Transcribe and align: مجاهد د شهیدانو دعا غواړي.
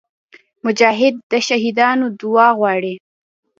مجاهد 0.65 1.15
د 1.31 1.33
شهیدانو 1.47 2.05
دعا 2.21 2.47
غواړي. 2.59 2.95